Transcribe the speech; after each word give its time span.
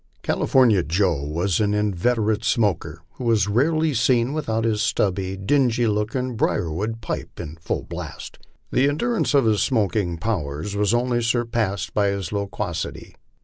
Cali 0.23 0.47
fornia 0.47 0.81
Joe 0.81 1.21
was 1.27 1.59
an 1.59 1.75
inveterate 1.75 2.43
smoker, 2.43 3.03
and 3.19 3.27
was 3.27 3.47
rarely 3.47 3.93
seen 3.93 4.33
without 4.33 4.63
his 4.65 4.81
stubby, 4.81 5.37
dingy 5.37 5.85
looking 5.85 6.35
brierwood 6.35 7.01
pipe 7.01 7.39
in 7.39 7.57
full 7.61 7.83
blast. 7.83 8.39
The 8.71 8.89
endurance 8.89 9.35
of 9.35 9.45
his 9.45 9.61
smoking 9.61 10.17
powers 10.17 10.75
was 10.75 10.95
only 10.95 11.21
surpassed 11.21 11.93
by 11.93 12.07
his 12.07 12.31
loquacity. 12.31 13.13